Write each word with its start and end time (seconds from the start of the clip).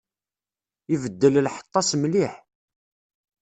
Ibeddel 0.93 1.35
lḥeṭṭa-s 1.45 1.91
mliḥ. 1.97 2.33